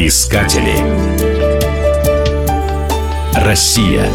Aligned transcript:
Искатели. 0.00 0.76
Россия. 3.34 4.08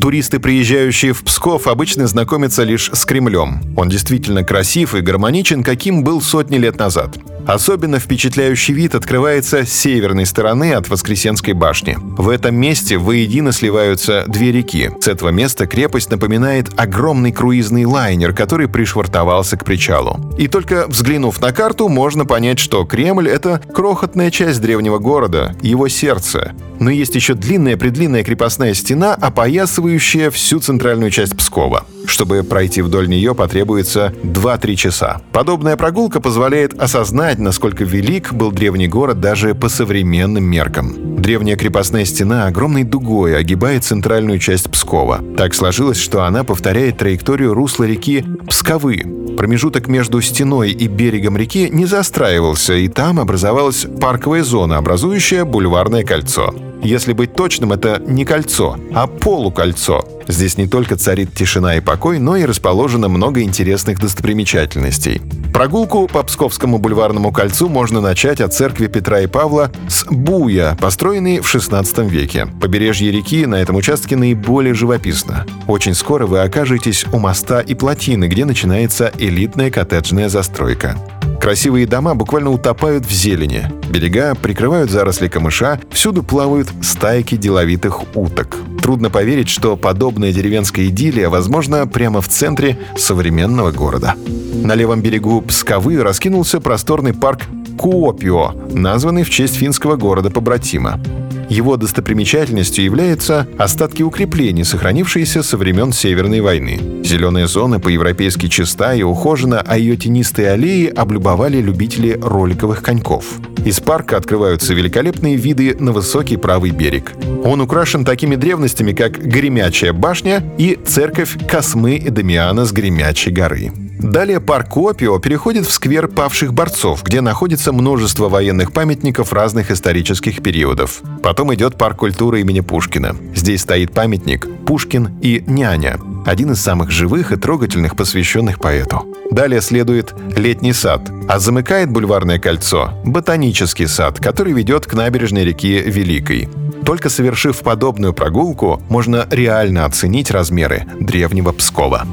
Туристы, 0.00 0.40
приезжающие 0.40 1.12
в 1.12 1.22
Псков, 1.22 1.66
обычно 1.66 2.06
знакомятся 2.06 2.62
лишь 2.62 2.90
с 2.94 3.04
Кремлем. 3.04 3.60
Он 3.76 3.90
действительно 3.90 4.42
красив 4.42 4.94
и 4.94 5.02
гармоничен, 5.02 5.62
каким 5.62 6.02
был 6.02 6.22
сотни 6.22 6.56
лет 6.56 6.78
назад. 6.78 7.18
Особенно 7.46 8.00
впечатляющий 8.00 8.74
вид 8.74 8.94
открывается 8.94 9.64
с 9.64 9.72
северной 9.72 10.26
стороны 10.26 10.72
от 10.72 10.88
Воскресенской 10.88 11.54
башни. 11.54 11.96
В 12.00 12.28
этом 12.28 12.56
месте 12.56 12.98
воедино 12.98 13.52
сливаются 13.52 14.24
две 14.26 14.50
реки. 14.50 14.90
С 15.00 15.08
этого 15.08 15.28
места 15.28 15.66
крепость 15.66 16.10
напоминает 16.10 16.68
огромный 16.76 17.32
круизный 17.32 17.84
лайнер, 17.84 18.32
который 18.32 18.68
пришвартовался 18.68 19.56
к 19.56 19.64
причалу. 19.64 20.18
И 20.38 20.48
только 20.48 20.86
взглянув 20.88 21.40
на 21.40 21.52
карту, 21.52 21.88
можно 21.88 22.26
понять, 22.26 22.58
что 22.58 22.84
Кремль— 22.84 23.28
это 23.30 23.60
крохотная 23.72 24.30
часть 24.30 24.60
древнего 24.60 24.98
города, 24.98 25.54
его 25.62 25.88
сердце. 25.88 26.52
Но 26.80 26.90
есть 26.90 27.14
еще 27.14 27.34
длинная-предлинная 27.34 28.24
крепостная 28.24 28.74
стена, 28.74 29.14
опоясывающая 29.14 30.30
всю 30.30 30.58
центральную 30.60 31.10
часть 31.10 31.36
Пскова. 31.36 31.86
Чтобы 32.06 32.42
пройти 32.42 32.82
вдоль 32.82 33.08
нее, 33.08 33.34
потребуется 33.34 34.14
2-3 34.22 34.74
часа. 34.76 35.20
Подобная 35.32 35.76
прогулка 35.76 36.20
позволяет 36.20 36.80
осознать, 36.80 37.38
насколько 37.38 37.84
велик 37.84 38.32
был 38.32 38.52
древний 38.52 38.88
город 38.88 39.20
даже 39.20 39.54
по 39.54 39.68
современным 39.68 40.44
меркам. 40.44 41.16
Древняя 41.20 41.56
крепостная 41.56 42.04
стена 42.04 42.46
огромной 42.46 42.84
дугой 42.84 43.36
огибает 43.36 43.84
центральную 43.84 44.38
часть 44.38 44.70
Пскова. 44.70 45.20
Так 45.36 45.54
сложилось, 45.54 45.98
что 45.98 46.22
она 46.22 46.44
повторяет 46.44 46.98
траекторию 46.98 47.52
русла 47.52 47.84
реки 47.84 48.24
Псковы. 48.48 49.04
Промежуток 49.36 49.88
между 49.88 50.20
стеной 50.20 50.70
и 50.70 50.86
берегом 50.86 51.36
реки 51.36 51.68
не 51.70 51.84
застраивался, 51.84 52.74
и 52.74 52.88
там 52.88 53.20
образовалась 53.20 53.86
парковая 54.00 54.44
зона, 54.44 54.78
образующая 54.78 55.44
бульварное 55.44 56.04
кольцо. 56.04 56.54
Если 56.82 57.12
быть 57.12 57.34
точным, 57.34 57.72
это 57.72 58.02
не 58.06 58.24
кольцо, 58.24 58.78
а 58.94 59.06
полукольцо. 59.06 60.04
Здесь 60.28 60.58
не 60.58 60.66
только 60.66 60.96
царит 60.96 61.34
тишина 61.34 61.76
и 61.76 61.80
покой, 61.80 62.18
но 62.18 62.36
и 62.36 62.44
расположено 62.44 63.08
много 63.08 63.42
интересных 63.42 63.98
достопримечательностей. 63.98 65.20
Прогулку 65.52 66.06
по 66.06 66.22
Псковскому 66.22 66.78
бульварному 66.78 67.32
кольцу 67.32 67.68
можно 67.68 68.00
начать 68.00 68.40
от 68.40 68.52
церкви 68.52 68.88
Петра 68.88 69.20
и 69.20 69.26
Павла 69.26 69.70
с 69.88 70.04
Буя, 70.04 70.76
построенной 70.80 71.40
в 71.40 71.54
XVI 71.54 72.08
веке. 72.08 72.46
Побережье 72.60 73.10
реки 73.10 73.46
на 73.46 73.56
этом 73.56 73.76
участке 73.76 74.16
наиболее 74.16 74.74
живописно. 74.74 75.46
Очень 75.66 75.94
скоро 75.94 76.26
вы 76.26 76.40
окажетесь 76.40 77.06
у 77.12 77.18
моста 77.18 77.60
и 77.60 77.74
плотины, 77.74 78.26
где 78.26 78.44
начинается 78.44 79.12
элитная 79.18 79.70
коттеджная 79.70 80.28
застройка. 80.28 80.98
Красивые 81.46 81.86
дома 81.86 82.16
буквально 82.16 82.50
утопают 82.50 83.06
в 83.06 83.12
зелени. 83.12 83.70
Берега 83.88 84.34
прикрывают 84.34 84.90
заросли 84.90 85.28
камыша, 85.28 85.78
всюду 85.92 86.24
плавают 86.24 86.66
стайки 86.82 87.36
деловитых 87.36 88.16
уток. 88.16 88.56
Трудно 88.82 89.10
поверить, 89.10 89.48
что 89.48 89.76
подобная 89.76 90.32
деревенская 90.32 90.86
идиллия 90.86 91.28
возможна 91.28 91.86
прямо 91.86 92.20
в 92.20 92.26
центре 92.26 92.76
современного 92.96 93.70
города. 93.70 94.16
На 94.54 94.74
левом 94.74 95.02
берегу 95.02 95.40
Псковы 95.40 96.02
раскинулся 96.02 96.60
просторный 96.60 97.14
парк 97.14 97.42
Куопио, 97.76 98.52
названный 98.72 99.22
в 99.22 99.30
честь 99.30 99.56
финского 99.56 99.96
города-побратима. 99.96 101.00
Его 101.48 101.76
достопримечательностью 101.76 102.84
являются 102.84 103.46
остатки 103.56 104.02
укреплений, 104.02 104.64
сохранившиеся 104.64 105.42
со 105.42 105.56
времен 105.56 105.92
Северной 105.92 106.40
войны. 106.40 106.80
Зеленая 107.04 107.46
зона 107.46 107.78
по-европейски 107.78 108.48
чиста 108.48 108.94
и 108.94 109.02
ухожена, 109.02 109.62
а 109.64 109.78
ее 109.78 109.96
тенистые 109.96 110.50
аллеи 110.50 110.86
облюбовали 110.88 111.60
любители 111.60 112.18
роликовых 112.20 112.82
коньков. 112.82 113.24
Из 113.64 113.80
парка 113.80 114.16
открываются 114.16 114.74
великолепные 114.74 115.36
виды 115.36 115.76
на 115.78 115.92
высокий 115.92 116.36
правый 116.36 116.70
берег. 116.70 117.12
Он 117.44 117.60
украшен 117.60 118.04
такими 118.04 118.36
древностями, 118.36 118.92
как 118.92 119.18
Гремячая 119.18 119.92
башня 119.92 120.42
и 120.58 120.78
церковь 120.84 121.36
Космы 121.48 121.96
и 121.96 122.10
Дамиана 122.10 122.64
с 122.64 122.72
Гремячей 122.72 123.32
горы. 123.32 123.72
Далее 123.98 124.40
парк 124.40 124.76
Опио 124.76 125.18
переходит 125.18 125.66
в 125.66 125.72
сквер 125.72 126.08
павших 126.08 126.52
борцов, 126.52 127.02
где 127.02 127.20
находится 127.20 127.72
множество 127.72 128.28
военных 128.28 128.72
памятников 128.72 129.32
разных 129.32 129.70
исторических 129.70 130.42
периодов. 130.42 131.00
Потом 131.22 131.54
идет 131.54 131.76
парк 131.76 131.98
культуры 131.98 132.40
имени 132.40 132.60
Пушкина. 132.60 133.16
Здесь 133.34 133.62
стоит 133.62 133.92
памятник 133.92 134.46
«Пушкин 134.66 135.18
и 135.22 135.42
няня», 135.46 135.98
один 136.26 136.52
из 136.52 136.60
самых 136.60 136.90
живых 136.90 137.32
и 137.32 137.36
трогательных, 137.36 137.96
посвященных 137.96 138.58
поэту. 138.58 139.06
Далее 139.30 139.60
следует 139.60 140.14
летний 140.36 140.72
сад, 140.72 141.02
а 141.28 141.38
замыкает 141.38 141.90
бульварное 141.90 142.38
кольцо– 142.38 142.92
ботанический 143.04 143.86
сад, 143.86 144.20
который 144.20 144.52
ведет 144.52 144.86
к 144.86 144.94
набережной 144.94 145.44
реки 145.44 145.80
Великой. 145.80 146.48
Только 146.84 147.08
совершив 147.08 147.60
подобную 147.60 148.12
прогулку, 148.12 148.82
можно 148.88 149.26
реально 149.30 149.84
оценить 149.84 150.30
размеры 150.30 150.86
древнего 151.00 151.52
Пскова. 151.52 152.06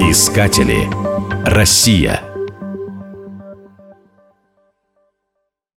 Искатели. 0.00 0.88
Россия. 1.44 2.20